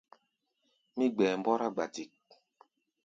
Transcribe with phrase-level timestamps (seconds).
[0.95, 2.13] Mí gbɛɛ mbɔ́rá gbatik.